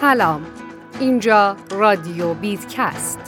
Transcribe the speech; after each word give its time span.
سلام 0.00 0.46
اینجا 1.00 1.56
رادیو 1.70 2.34
بیتکست 2.34 3.18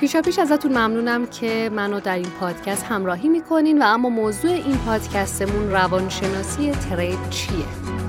پیشا 0.00 0.22
پیش 0.22 0.38
ازتون 0.38 0.70
ممنونم 0.72 1.26
که 1.26 1.70
منو 1.74 2.00
در 2.00 2.16
این 2.16 2.30
پادکست 2.40 2.84
همراهی 2.84 3.28
می‌کنین 3.28 3.82
و 3.82 3.84
اما 3.86 4.08
موضوع 4.08 4.50
این 4.50 4.76
پادکستمون 4.76 5.70
روانشناسی 5.70 6.70
ترید 6.70 7.30
چیه؟ 7.30 7.99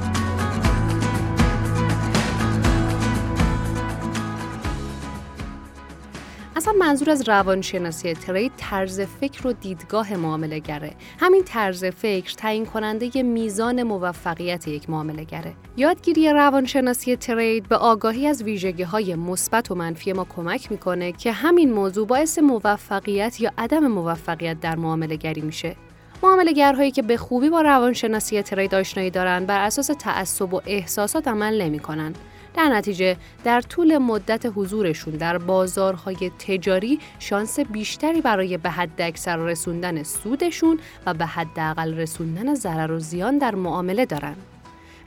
اصلا 6.61 6.73
منظور 6.73 7.09
از 7.09 7.29
روانشناسی 7.29 8.13
ترید 8.13 8.51
طرز 8.57 9.01
فکر 9.01 9.47
و 9.47 9.53
دیدگاه 9.53 10.15
معامله 10.15 10.59
گره. 10.59 10.91
همین 11.19 11.43
طرز 11.43 11.85
فکر 11.85 12.33
تعیین 12.33 12.65
کننده 12.65 13.23
میزان 13.23 13.83
موفقیت 13.83 14.67
یک 14.67 14.89
معامله 14.89 15.23
گره. 15.23 15.53
یادگیری 15.77 16.29
روانشناسی 16.29 17.15
ترید 17.15 17.67
به 17.67 17.75
آگاهی 17.75 18.27
از 18.27 18.43
ویژگی 18.43 18.83
های 18.83 19.15
مثبت 19.15 19.71
و 19.71 19.75
منفی 19.75 20.13
ما 20.13 20.27
کمک 20.35 20.71
می‌کنه 20.71 21.11
که 21.11 21.31
همین 21.31 21.73
موضوع 21.73 22.07
باعث 22.07 22.39
موفقیت 22.39 23.41
یا 23.41 23.51
عدم 23.57 23.87
موفقیت 23.87 24.59
در 24.59 24.75
معامله 24.75 25.15
گری 25.15 25.41
میشه. 25.41 25.75
معاملهگرهایی 26.23 26.91
که 26.91 27.01
به 27.01 27.17
خوبی 27.17 27.49
با 27.49 27.61
روانشناسی 27.61 28.41
ترید 28.41 28.75
آشنایی 28.75 29.09
دارند 29.09 29.47
بر 29.47 29.61
اساس 29.65 29.91
تعصب 29.99 30.53
و 30.53 30.61
احساسات 30.65 31.27
عمل 31.27 31.61
نمی‌کنن 31.61 32.13
در 32.53 32.69
نتیجه 32.69 33.17
در 33.43 33.61
طول 33.61 33.97
مدت 33.97 34.45
حضورشون 34.55 35.13
در 35.13 35.37
بازارهای 35.37 36.31
تجاری 36.39 36.99
شانس 37.19 37.59
بیشتری 37.59 38.21
برای 38.21 38.57
به 38.57 38.69
حد 38.69 39.01
اکثر 39.01 39.37
رسوندن 39.37 40.03
سودشون 40.03 40.79
و 41.05 41.13
به 41.13 41.25
حداقل 41.25 41.93
رسوندن 41.93 42.55
ضرر 42.55 42.91
و 42.91 42.99
زیان 42.99 43.37
در 43.37 43.55
معامله 43.55 44.05
دارن. 44.05 44.35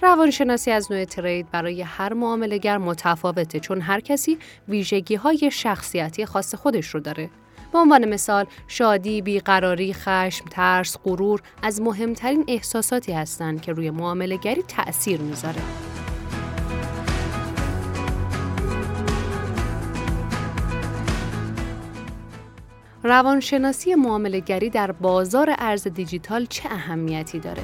روانشناسی 0.03 0.70
از 0.70 0.92
نوع 0.92 1.05
ترید 1.05 1.51
برای 1.51 1.83
هر 1.83 2.12
معاملهگر 2.12 2.78
متفاوته 2.78 3.61
چون 3.61 3.81
هر 3.81 4.01
کسی 4.01 4.39
ویژگی 4.69 5.14
های 5.14 5.51
شخصیتی 5.53 6.27
خاص 6.27 6.55
خودش 6.55 6.86
رو 6.86 7.01
داره. 7.01 7.31
به 7.73 7.79
عنوان 7.79 8.08
مثال 8.08 8.47
شادی، 8.69 9.23
بیقراری، 9.23 9.95
خشم، 9.95 10.45
ترس، 10.51 10.97
غرور 11.05 11.42
از 11.62 11.81
مهمترین 11.81 12.45
احساساتی 12.48 13.12
هستند 13.12 13.61
که 13.62 13.73
روی 13.73 13.91
معاملهگری 13.91 14.62
تأثیر 14.62 15.20
می‌ذاره. 15.20 15.94
روانشناسی 23.06 23.94
معاملهگری 23.94 24.70
در 24.70 24.92
بازار 24.92 25.55
ارز 25.58 25.88
دیجیتال 25.88 26.47
چه 26.47 26.69
اهمیتی 26.72 27.38
داره؟ 27.38 27.62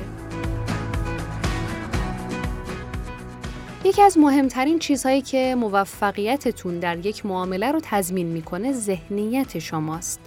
یکی 3.85 4.03
از 4.03 4.19
مهمترین 4.19 4.79
چیزهایی 4.79 5.23
که 5.23 5.55
موفقیتتون 5.55 6.79
در 6.79 7.07
یک 7.07 7.27
معامله 7.27 7.73
رو 7.73 7.81
تضمین 7.83 8.27
می‌کنه 8.27 8.73
ذهنیت 8.73 9.59
شماست. 9.59 10.21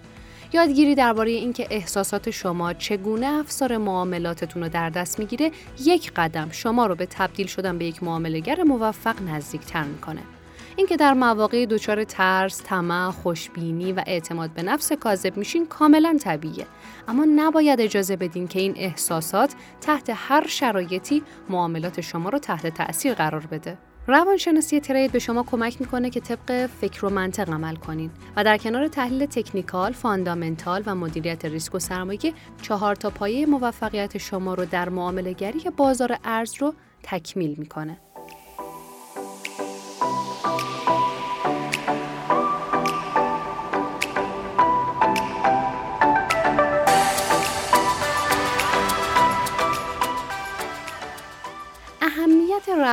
یادگیری 0.53 0.95
درباره 0.95 1.31
اینکه 1.31 1.67
احساسات 1.69 2.29
شما 2.29 2.73
چگونه 2.73 3.27
افسار 3.27 3.77
معاملاتتون 3.77 4.63
رو 4.63 4.69
در 4.69 4.89
دست 4.89 5.19
می‌گیره 5.19 5.51
یک 5.85 6.11
قدم 6.15 6.47
شما 6.51 6.85
رو 6.85 6.95
به 6.95 7.05
تبدیل 7.05 7.47
شدن 7.47 7.77
به 7.77 7.85
یک 7.85 8.03
معاملهگر 8.03 8.63
موفق 8.63 9.21
نزدیکتر 9.21 9.83
می‌کنه. 9.83 10.21
اینکه 10.77 10.97
در 10.97 11.13
مواقع 11.13 11.65
دچار 11.65 12.03
ترس، 12.03 12.61
طمع، 12.63 13.11
خوشبینی 13.11 13.91
و 13.91 14.03
اعتماد 14.07 14.49
به 14.49 14.63
نفس 14.63 14.91
کاذب 14.91 15.37
میشین 15.37 15.67
کاملا 15.67 16.17
طبیعیه 16.21 16.67
اما 17.07 17.25
نباید 17.35 17.81
اجازه 17.81 18.15
بدین 18.15 18.47
که 18.47 18.59
این 18.59 18.73
احساسات 18.75 19.53
تحت 19.81 20.11
هر 20.15 20.47
شرایطی 20.47 21.23
معاملات 21.49 22.01
شما 22.01 22.29
رو 22.29 22.39
تحت 22.39 22.67
تأثیر 22.67 23.13
قرار 23.13 23.45
بده. 23.45 23.77
روانشناسی 24.07 24.79
trade 24.79 25.11
به 25.11 25.19
شما 25.19 25.43
کمک 25.43 25.81
می‌کنه 25.81 26.09
که 26.09 26.19
طبق 26.19 26.67
فکر 26.81 27.05
و 27.05 27.09
منطق 27.09 27.49
عمل 27.49 27.75
کنین 27.75 28.11
و 28.35 28.43
در 28.43 28.57
کنار 28.57 28.87
تحلیل 28.87 29.25
technical، 29.25 29.91
fundamental 29.91 30.83
و 30.85 30.95
مدیریت 30.95 31.45
ریسک 31.45 31.75
و 31.75 31.79
سرمایه 31.79 32.33
چهار 32.61 32.95
تا 32.95 33.09
پایه 33.09 33.45
موفقیت 33.45 34.17
شما 34.17 34.53
رو 34.53 34.65
در 34.65 34.89
معامله 34.89 35.33
گری 35.33 35.59
بازار 35.77 36.17
ارز 36.23 36.53
رو 36.59 36.73
تکمیل 37.03 37.55
می‌کنه. 37.57 37.97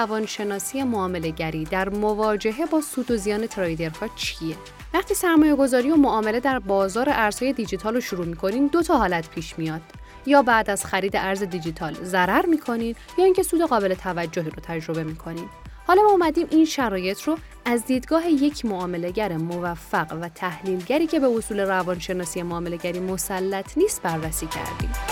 روانشناسی 0.01 0.83
معاملهگری 0.83 1.65
در 1.65 1.89
مواجهه 1.89 2.67
با 2.67 2.81
سود 2.81 3.11
و 3.11 3.17
زیان 3.17 3.47
تریدرها 3.47 4.09
چیه؟ 4.17 4.57
وقتی 4.95 5.15
سرمایه 5.15 5.55
گذاری 5.55 5.91
و 5.91 5.97
معامله 5.97 6.41
در 6.41 6.59
بازار 6.59 7.09
ارزهای 7.09 7.53
دیجیتال 7.53 7.95
رو 7.95 8.01
شروع 8.01 8.27
می‌کنین 8.27 8.67
دو 8.67 8.83
تا 8.83 8.99
حالت 8.99 9.31
پیش 9.31 9.59
میاد 9.59 9.81
یا 10.27 10.43
بعد 10.43 10.71
از 10.71 10.85
خرید 10.85 11.17
ارز 11.17 11.43
دیجیتال 11.43 11.95
ضرر 11.95 12.47
می‌کنین 12.47 12.95
یا 13.19 13.25
اینکه 13.25 13.43
سود 13.43 13.63
قابل 13.63 13.95
توجهی 13.95 14.51
رو 14.51 14.63
تجربه 14.63 15.05
می‌کنین 15.05 15.49
حالا 15.87 16.03
ما 16.03 16.11
اومدیم 16.11 16.47
این 16.51 16.65
شرایط 16.65 17.23
رو 17.23 17.39
از 17.65 17.85
دیدگاه 17.85 18.31
یک 18.31 18.65
معاملهگر 18.65 19.37
موفق 19.37 20.19
و 20.21 20.29
تحلیلگری 20.29 21.07
که 21.07 21.21
به 21.21 21.27
اصول 21.27 21.61
روانشناسی 21.61 22.43
معاملهگری 22.43 23.01
مسلط 23.01 23.79
نیست 23.79 24.03
بررسی 24.03 24.47
کردیم. 24.47 25.10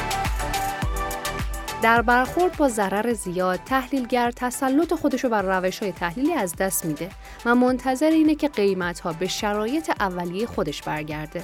در 1.83 2.03
برخورد 2.03 2.57
با 2.57 2.69
ضرر 2.69 3.13
زیاد 3.13 3.61
تحلیلگر 3.67 4.31
تسلط 4.31 4.95
خودش 4.95 5.25
رو 5.25 5.31
بر 5.31 5.43
روش 5.43 5.79
های 5.79 5.93
تحلیلی 5.93 6.33
از 6.33 6.57
دست 6.57 6.85
میده 6.85 7.11
و 7.45 7.55
منتظر 7.55 8.11
اینه 8.11 8.35
که 8.35 8.49
قیمت 8.49 9.01
ها 9.01 9.13
به 9.13 9.29
شرایط 9.29 9.91
اولیه 10.01 10.47
خودش 10.47 10.83
برگرده. 10.83 11.43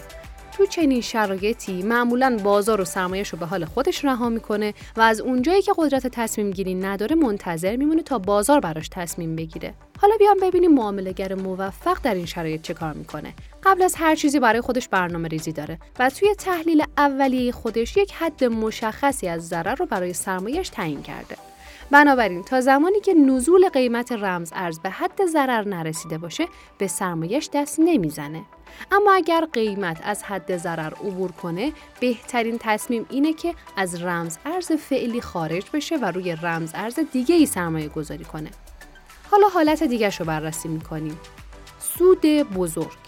تو 0.56 0.66
چنین 0.66 1.00
شرایطی 1.00 1.82
معمولا 1.82 2.38
بازار 2.44 2.80
و 2.80 2.84
سرمایهش 2.84 3.28
رو 3.28 3.38
به 3.38 3.46
حال 3.46 3.64
خودش 3.64 4.04
رها 4.04 4.28
می‌کنه 4.28 4.74
و 4.96 5.00
از 5.00 5.20
اونجایی 5.20 5.62
که 5.62 5.72
قدرت 5.76 6.06
تصمیم 6.06 6.50
گیری 6.50 6.74
نداره 6.74 7.16
منتظر 7.16 7.76
میمونه 7.76 8.02
تا 8.02 8.18
بازار 8.18 8.60
براش 8.60 8.88
تصمیم 8.88 9.36
بگیره. 9.36 9.74
حالا 10.00 10.14
بیام 10.18 10.36
ببینیم 10.42 10.74
معاملهگر 10.74 11.34
موفق 11.34 11.98
در 12.02 12.14
این 12.14 12.26
شرایط 12.26 12.62
چه 12.62 12.74
کار 12.74 12.92
می‌کنه. 12.92 13.34
قبل 13.62 13.82
از 13.82 13.94
هر 13.94 14.14
چیزی 14.14 14.40
برای 14.40 14.60
خودش 14.60 14.88
برنامه 14.88 15.28
ریزی 15.28 15.52
داره 15.52 15.78
و 15.98 16.10
توی 16.10 16.34
تحلیل 16.34 16.84
اولیه 16.98 17.52
خودش 17.52 17.96
یک 17.96 18.12
حد 18.12 18.44
مشخصی 18.44 19.28
از 19.28 19.48
ضرر 19.48 19.74
رو 19.74 19.86
برای 19.86 20.12
سرمایهش 20.12 20.68
تعیین 20.68 21.02
کرده. 21.02 21.36
بنابراین 21.90 22.42
تا 22.42 22.60
زمانی 22.60 23.00
که 23.00 23.14
نزول 23.14 23.68
قیمت 23.68 24.12
رمز 24.12 24.52
ارز 24.54 24.78
به 24.78 24.90
حد 24.90 25.26
ضرر 25.26 25.68
نرسیده 25.68 26.18
باشه 26.18 26.48
به 26.78 26.86
سرمایهش 26.86 27.50
دست 27.54 27.80
نمی‌زنه. 27.80 28.42
اما 28.92 29.12
اگر 29.12 29.46
قیمت 29.52 30.00
از 30.04 30.22
حد 30.22 30.56
ضرر 30.56 30.94
عبور 30.94 31.32
کنه 31.32 31.72
بهترین 32.00 32.58
تصمیم 32.60 33.06
اینه 33.10 33.32
که 33.32 33.54
از 33.76 34.02
رمز 34.02 34.38
ارز 34.46 34.72
فعلی 34.72 35.20
خارج 35.20 35.64
بشه 35.72 35.96
و 35.96 36.04
روی 36.04 36.36
رمز 36.36 36.70
ارز 36.74 36.98
دیگه 37.12 37.34
ای 37.34 37.46
سرمایه 37.46 37.88
گذاری 37.88 38.24
کنه. 38.24 38.50
حالا 39.30 39.48
حالت 39.48 39.82
دیگه 39.82 40.10
رو 40.18 40.24
بررسی 40.24 40.68
می‌کنیم. 40.68 41.18
سود 41.78 42.26
بزرگ. 42.26 43.03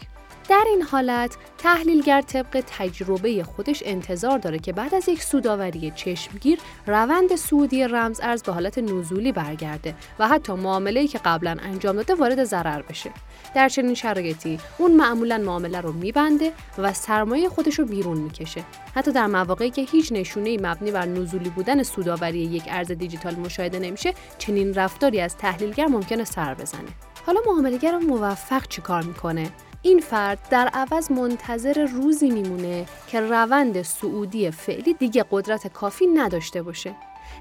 در 0.48 0.64
این 0.66 0.82
حالت 0.82 1.36
تحلیلگر 1.58 2.20
طبق 2.20 2.64
تجربه 2.78 3.44
خودش 3.44 3.82
انتظار 3.86 4.38
داره 4.38 4.58
که 4.58 4.72
بعد 4.72 4.94
از 4.94 5.08
یک 5.08 5.22
سوداوری 5.22 5.92
چشمگیر 5.96 6.58
روند 6.86 7.36
سودی 7.36 7.84
رمز 7.84 8.20
ارز 8.22 8.42
به 8.42 8.52
حالت 8.52 8.78
نزولی 8.78 9.32
برگرده 9.32 9.94
و 10.18 10.28
حتی 10.28 10.52
معامله‌ای 10.52 11.08
که 11.08 11.18
قبلا 11.18 11.56
انجام 11.62 11.96
داده 11.96 12.14
وارد 12.14 12.44
ضرر 12.44 12.82
بشه. 12.82 13.10
در 13.54 13.68
چنین 13.68 13.94
شرایطی 13.94 14.58
اون 14.78 14.96
معمولا 14.96 15.38
معامله 15.38 15.80
رو 15.80 15.92
میبنده 15.92 16.52
و 16.78 16.92
سرمایه 16.92 17.48
خودش 17.48 17.78
رو 17.78 17.84
بیرون 17.84 18.18
می‌کشه. 18.18 18.64
حتی 18.94 19.12
در 19.12 19.26
مواقعی 19.26 19.70
که 19.70 19.82
هیچ 19.82 20.12
نشونه 20.12 20.56
مبنی 20.62 20.90
بر 20.90 21.06
نزولی 21.06 21.50
بودن 21.50 21.82
سوداوری 21.82 22.38
یک 22.38 22.64
ارز 22.68 22.92
دیجیتال 22.92 23.34
مشاهده 23.34 23.78
نمیشه 23.78 24.14
چنین 24.38 24.74
رفتاری 24.74 25.20
از 25.20 25.36
تحلیلگر 25.36 25.86
ممکنه 25.86 26.24
سر 26.24 26.54
بزنه. 26.54 26.88
حالا 27.26 27.40
معاملهگر 27.46 27.98
موفق 27.98 28.68
چیکار 28.68 29.02
می‌کنه؟ 29.02 29.50
این 29.86 30.00
فرد 30.00 30.38
در 30.50 30.68
عوض 30.74 31.10
منتظر 31.12 31.86
روزی 31.86 32.30
میمونه 32.30 32.86
که 33.08 33.20
روند 33.20 33.82
سعودی 33.82 34.50
فعلی 34.50 34.94
دیگه 34.94 35.24
قدرت 35.30 35.66
کافی 35.66 36.06
نداشته 36.06 36.62
باشه. 36.62 36.94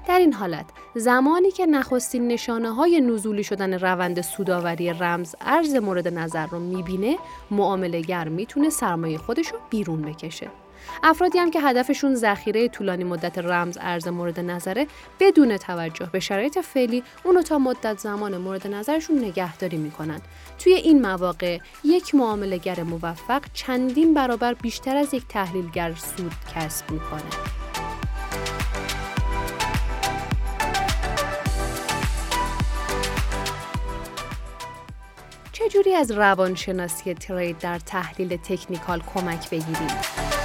در 0.08 0.18
این 0.18 0.32
حالت 0.32 0.64
زمانی 0.94 1.50
که 1.50 1.66
نخستین 1.66 2.28
نشانه 2.28 2.74
های 2.74 3.00
نزولی 3.00 3.44
شدن 3.44 3.78
روند 3.78 4.20
سوداوری 4.20 4.92
رمز 4.92 5.34
ارز 5.40 5.74
مورد 5.74 6.08
نظر 6.08 6.46
رو 6.46 6.58
می‌بینه 6.58 7.16
معاملهگر 7.50 8.28
می‌تونه 8.28 8.70
سرمایه 8.70 9.18
خودش 9.18 9.48
رو 9.48 9.58
بیرون 9.70 10.02
بکشه. 10.02 10.50
افرادی 11.02 11.38
هم 11.38 11.50
که 11.50 11.60
هدفشون 11.60 12.14
ذخیره 12.14 12.68
طولانی 12.68 13.04
مدت 13.04 13.38
رمز 13.38 13.78
ارز 13.80 14.08
مورد 14.08 14.40
نظره 14.40 14.86
بدون 15.20 15.56
توجه 15.56 16.08
به 16.12 16.20
شرایط 16.20 16.58
فعلی 16.58 17.02
اونو 17.24 17.42
تا 17.42 17.58
مدت 17.58 17.98
زمان 17.98 18.36
مورد 18.36 18.66
نظرشون 18.66 19.18
نگهداری 19.18 19.76
می‌کنن 19.76 20.20
توی 20.58 20.72
این 20.72 21.02
مواقع 21.02 21.58
یک 21.84 22.14
معامله 22.14 22.58
گر 22.58 22.82
موفق 22.82 23.42
چندین 23.52 24.14
برابر 24.14 24.54
بیشتر 24.54 24.96
از 24.96 25.14
یک 25.14 25.22
تحلیلگر 25.28 25.94
سود 25.94 26.32
کسب 26.54 26.90
می‌کنه 26.90 27.56
چجوری 35.52 35.94
از 35.94 36.10
روانشناسی 36.10 37.14
ترید 37.14 37.58
در 37.58 37.78
تحلیل 37.78 38.36
تکنیکال 38.36 39.02
کمک 39.14 39.50
بگیریم؟ 39.50 40.35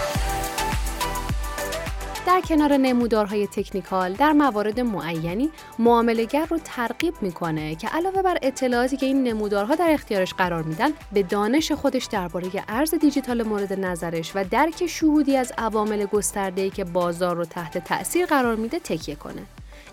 در 2.26 2.42
کنار 2.42 2.78
نمودارهای 2.78 3.48
تکنیکال 3.48 4.14
در 4.14 4.32
موارد 4.32 4.80
معینی 4.80 5.50
معاملهگر 5.80 6.46
رو 6.46 6.60
ترغیب 6.64 7.14
می‌کنه 7.22 7.76
که 7.76 7.88
علاوه 7.88 8.22
بر 8.22 8.38
اطلاعاتی 8.42 8.98
که 8.98 9.06
این 9.06 9.24
نمودارها 9.24 9.76
در 9.76 9.92
اختیارش 9.92 10.34
قرار 10.34 10.64
میدن 10.64 10.90
به 11.14 11.24
دانش 11.24 11.72
خودش 11.72 12.06
درباره 12.06 12.48
ارز 12.68 12.94
دیجیتال 12.94 13.44
مورد 13.44 13.74
نظرش 13.74 14.32
و 14.36 14.44
درک 14.44 14.88
شهودی 14.88 15.38
از 15.38 15.54
عوامل 15.58 16.06
گسترده‌ای 16.06 16.70
که 16.70 16.84
بازار 16.84 17.36
رو 17.36 17.46
تحت 17.46 17.78
تأثیر 17.78 18.26
قرار 18.26 18.56
میده 18.56 18.80
تکیه 18.80 19.16
کنه. 19.16 19.42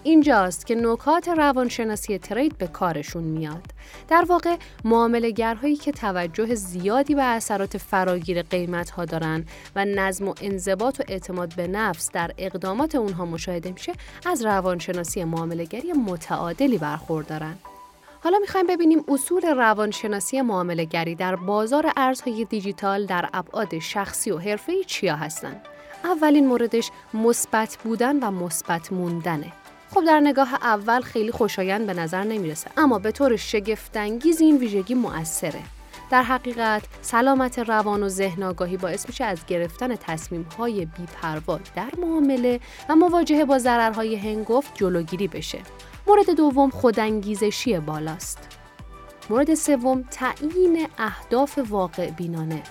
اینجاست 0.03 0.67
که 0.67 0.75
نکات 0.75 1.29
روانشناسی 1.29 2.19
ترید 2.19 2.59
به 2.59 2.67
کارشون 2.67 3.23
میاد. 3.25 3.65
در 4.09 4.25
واقع 4.29 4.56
معاملهگرهایی 4.85 5.77
که 5.77 5.93
توجه 5.93 6.55
زیادی 6.55 7.15
به 7.15 7.23
اثرات 7.23 7.79
فراگیر 7.79 8.43
قیمت 8.43 8.91
ها 8.91 9.05
دارن 9.05 9.45
و 9.77 9.85
نظم 9.85 10.29
و 10.29 10.35
انضباط 10.41 11.00
و 11.00 11.03
اعتماد 11.09 11.55
به 11.56 11.67
نفس 11.67 12.11
در 12.11 12.31
اقدامات 12.39 12.95
اونها 12.95 13.25
مشاهده 13.25 13.71
میشه 13.71 13.93
از 14.27 14.45
روانشناسی 14.45 15.25
معاملهگری 15.25 15.93
متعادلی 15.93 16.79
برخوردارن. 16.79 17.55
حالا 18.21 18.39
می‌خوایم 18.39 18.67
ببینیم 18.67 19.05
اصول 19.09 19.43
روانشناسی 19.43 20.41
معاملهگری 20.41 21.15
در 21.15 21.37
بازار 21.37 21.93
ارزهای 21.97 22.45
دیجیتال 22.45 23.06
در 23.06 23.29
ابعاد 23.35 23.79
شخصی 23.79 24.31
و 24.31 24.39
حرفه‌ای 24.39 24.85
چیا 24.85 25.17
هستند. 25.17 25.61
اولین 26.05 26.47
موردش 26.47 26.91
مثبت 27.15 27.79
بودن 27.85 28.19
و 28.19 28.31
مثبت 28.31 28.93
موندنه. 28.93 29.53
خب 29.94 30.05
در 30.06 30.20
نگاه 30.20 30.55
اول 30.55 31.00
خیلی 31.00 31.32
خوشایند 31.32 31.87
به 31.87 31.94
نظر 31.94 32.25
نمی‌رسه 32.25 32.70
اما 32.76 32.99
به 32.99 33.12
طور 33.12 33.37
شگفتانگیز 33.37 34.40
این 34.40 34.56
ویژگی 34.56 34.94
مؤثره 34.94 35.62
در 36.11 36.23
حقیقت 36.23 36.82
سلامت 37.02 37.58
روان 37.58 38.02
و 38.02 38.08
ذهن 38.08 38.43
آگاهی 38.43 38.76
باعث 38.76 39.06
میشه 39.08 39.25
از 39.25 39.46
گرفتن 39.46 39.96
تصمیم 39.96 40.46
های 40.58 40.85
بیپروا 40.85 41.61
در 41.76 41.90
معامله 41.99 42.61
و 42.88 42.96
مواجهه 42.96 43.44
با 43.44 43.58
ضررهای 43.58 44.17
هنگفت 44.17 44.75
جلوگیری 44.75 45.29
بشه. 45.29 45.58
مورد 46.06 46.31
دوم 46.31 46.70
خودانگیزشی 46.70 47.79
بالاست. 47.79 48.38
مورد 49.31 49.55
سوم 49.55 50.05
تعیین 50.11 50.88
اهداف 50.99 51.58
واقع 51.69 52.11
بینانه. 52.11 52.62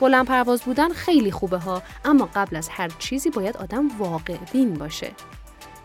بلند 0.00 0.26
پرواز 0.26 0.62
بودن 0.62 0.88
خیلی 0.88 1.30
خوبه 1.30 1.58
ها 1.58 1.82
اما 2.04 2.28
قبل 2.34 2.56
از 2.56 2.68
هر 2.68 2.88
چیزی 2.88 3.30
باید 3.30 3.56
آدم 3.56 3.88
واقع 3.98 4.36
بین 4.52 4.74
باشه. 4.74 5.12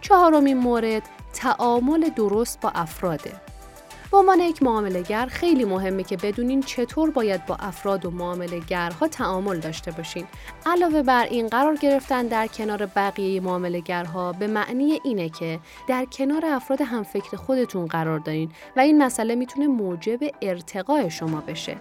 چهارمین 0.06 0.57
مورد 0.57 1.04
تعامل 1.34 2.10
درست 2.10 2.62
با 2.62 2.72
افراده. 2.75 3.31
به 4.12 4.18
عنوان 4.18 4.40
یک 4.40 4.63
معاملهگر 4.63 5.25
خیلی 5.25 5.66
مهمه 5.66 6.04
که 6.04 6.18
بدونین 6.18 6.62
چطور 6.62 7.12
باید 7.12 7.46
با 7.46 7.56
افراد 7.56 8.06
و 8.06 8.12
معاملهگرها 8.12 9.07
تعامل 9.07 9.60
داشته 9.60 9.92
باشین. 9.92 10.25
علاوه 10.66 11.02
بر 11.02 11.24
این 11.24 11.48
قرار 11.48 11.75
گرفتن 11.75 12.28
در 12.28 12.48
کنار 12.48 12.86
بقیه 12.86 13.42
معاملهگرها 13.42 14.31
به 14.34 14.48
معنی 14.48 15.00
اینه 15.04 15.30
که 15.30 15.60
در 15.88 16.06
کنار 16.06 16.46
افراد 16.46 16.81
همفکر 16.81 17.38
خودتون 17.38 17.86
قرار 17.86 18.19
دارین 18.19 18.52
و 18.78 18.80
این 18.80 19.04
مسئله 19.04 19.36
می‌تونه 19.36 19.68
موجب 19.68 20.19
ارتقای 20.42 21.10
شما 21.10 21.42
بشه. 21.42 21.78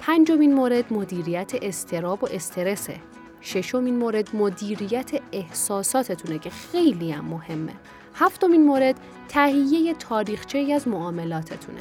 پنجمین 0.00 0.54
مورد 0.54 0.92
مدیریت 0.92 1.52
استراب 1.62 2.24
و 2.24 2.28
استرسه. 2.30 2.94
ششمین 3.44 3.96
مورد 3.96 4.36
مدیریت 4.36 5.10
احساساتتونه 5.32 6.38
که 6.38 6.50
خیلی 6.50 7.12
هم 7.12 7.24
مهمه. 7.24 7.72
هفتمین 8.14 8.66
مورد 8.66 8.96
تهیه 9.28 9.94
تاریخچه 9.94 10.58
ای 10.58 10.72
از 10.72 10.88
معاملاتتونه. 10.88 11.80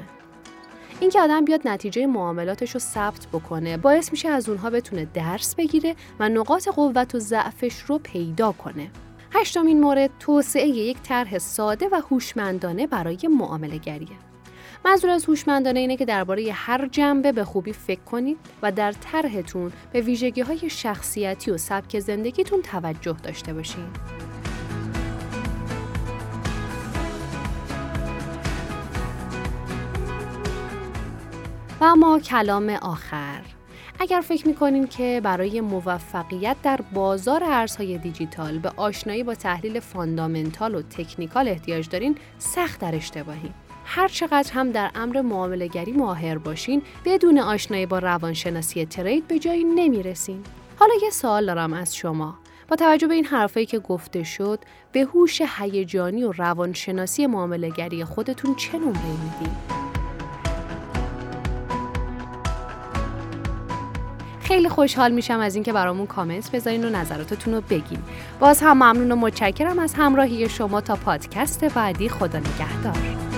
اینکه 0.99 1.21
آدم 1.21 1.45
بیاد 1.45 1.67
نتیجه 1.67 2.05
معاملاتش 2.05 2.71
رو 2.71 2.79
ثبت 2.79 3.27
بکنه 3.33 3.77
باعث 3.77 4.11
میشه 4.11 4.29
از 4.29 4.49
اونها 4.49 4.69
بتونه 4.69 5.05
درس 5.05 5.55
بگیره 5.55 5.95
و 6.19 6.29
نقاط 6.29 6.67
قوت 6.67 7.15
و 7.15 7.19
ضعفش 7.19 7.79
رو 7.79 7.97
پیدا 7.97 8.51
کنه. 8.51 8.91
هشتمین 9.31 9.79
مورد 9.79 10.09
توسعه 10.19 10.67
یک 10.67 10.97
طرح 11.01 11.37
ساده 11.37 11.89
و 11.91 12.01
هوشمندانه 12.09 12.87
برای 12.87 13.27
معامله 13.39 13.77
گریه. 13.77 14.32
منظور 14.85 15.09
از 15.09 15.25
هوشمندانه 15.25 15.79
اینه 15.79 15.97
که 15.97 16.05
درباره 16.05 16.51
هر 16.53 16.87
جنبه 16.87 17.31
به 17.31 17.43
خوبی 17.43 17.73
فکر 17.73 18.01
کنید 18.01 18.37
و 18.61 18.71
در 18.71 18.91
طرحتون 18.91 19.71
به 19.93 20.01
ویژگی 20.01 20.41
های 20.41 20.69
شخصیتی 20.69 21.51
و 21.51 21.57
سبک 21.57 21.99
زندگیتون 21.99 22.61
توجه 22.61 23.15
داشته 23.23 23.53
باشید. 23.53 24.23
و 31.81 31.83
اما 31.85 32.19
کلام 32.19 32.69
آخر 32.69 33.41
اگر 33.99 34.21
فکر 34.21 34.47
می‌کنین 34.47 34.87
که 34.87 35.21
برای 35.23 35.61
موفقیت 35.61 36.55
در 36.63 36.79
بازار 36.93 37.43
ارزهای 37.43 37.97
دیجیتال 37.97 38.57
به 38.59 38.71
آشنایی 38.75 39.23
با 39.23 39.35
تحلیل 39.35 39.79
فاندامنتال 39.79 40.75
و 40.75 40.81
تکنیکال 40.81 41.47
احتیاج 41.47 41.89
دارین 41.89 42.17
سخت 42.37 42.79
در 42.79 42.95
اشتباهی 42.95 43.53
هر 43.85 44.07
چقدر 44.07 44.51
هم 44.53 44.71
در 44.71 44.91
امر 44.95 45.21
معاملهگری 45.21 45.91
ماهر 45.91 46.37
باشین 46.37 46.81
بدون 47.05 47.39
آشنایی 47.39 47.85
با 47.85 47.99
روانشناسی 47.99 48.85
ترید 48.85 49.27
به 49.27 49.39
جایی 49.39 49.63
نمی‌رسین. 49.63 50.43
حالا 50.79 50.93
یه 51.03 51.09
سوال 51.09 51.45
دارم 51.45 51.73
از 51.73 51.95
شما. 51.95 52.35
با 52.67 52.75
توجه 52.75 53.07
به 53.07 53.13
این 53.13 53.25
حرفایی 53.25 53.65
که 53.65 53.79
گفته 53.79 54.23
شد 54.23 54.59
به 54.91 55.01
هوش 55.01 55.41
هیجانی 55.59 56.23
و 56.23 56.31
روانشناسی 56.31 57.27
معاملهگری 57.27 58.05
خودتون 58.05 58.55
چه 58.55 58.77
نمره 58.77 59.11
میدین؟ 59.23 59.55
خیلی 64.41 64.69
خوشحال 64.69 65.11
میشم 65.11 65.39
از 65.39 65.55
اینکه 65.55 65.73
برامون 65.73 66.07
کامنت 66.07 66.51
بذارین 66.51 66.85
و 66.85 66.89
نظراتتون 66.89 67.53
رو 67.53 67.61
بگین. 67.61 67.99
باز 68.39 68.61
هم 68.61 68.73
ممنون 68.73 69.11
و 69.11 69.15
متشکرم 69.15 69.79
از 69.79 69.93
همراهی 69.93 70.49
شما 70.49 70.81
تا 70.81 70.95
پادکست 70.95 71.65
بعدی. 71.65 72.09
خدا 72.09 72.39
نگهدار. 72.39 73.32